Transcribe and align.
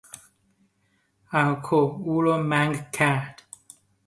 الکل 1.31 1.85
او 2.03 2.21
را 2.21 2.37
منگ 2.37 2.91
کرد. 2.91 3.41